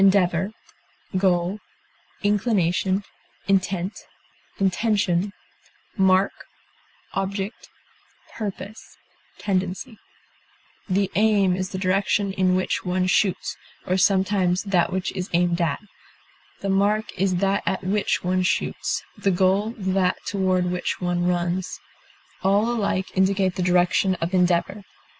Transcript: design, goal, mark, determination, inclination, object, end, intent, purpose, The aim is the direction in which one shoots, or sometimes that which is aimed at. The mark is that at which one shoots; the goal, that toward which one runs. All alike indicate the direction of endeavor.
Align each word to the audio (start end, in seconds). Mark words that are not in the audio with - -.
design, 0.09 0.51
goal, 1.15 1.49
mark, 1.51 1.61
determination, 2.23 3.03
inclination, 3.47 5.31
object, 7.13 7.69
end, 8.39 8.51
intent, 8.59 8.79
purpose, 9.43 9.85
The 10.89 11.11
aim 11.13 11.55
is 11.55 11.69
the 11.69 11.77
direction 11.77 12.33
in 12.33 12.55
which 12.55 12.83
one 12.83 13.05
shoots, 13.05 13.55
or 13.85 13.95
sometimes 13.97 14.63
that 14.63 14.91
which 14.91 15.11
is 15.11 15.29
aimed 15.33 15.61
at. 15.61 15.81
The 16.61 16.69
mark 16.71 17.05
is 17.15 17.35
that 17.35 17.61
at 17.67 17.83
which 17.83 18.23
one 18.23 18.41
shoots; 18.41 19.03
the 19.15 19.29
goal, 19.29 19.75
that 19.77 20.17
toward 20.25 20.71
which 20.71 20.99
one 20.99 21.27
runs. 21.27 21.79
All 22.41 22.71
alike 22.71 23.15
indicate 23.15 23.53
the 23.53 23.61
direction 23.61 24.15
of 24.15 24.33
endeavor. 24.33 24.81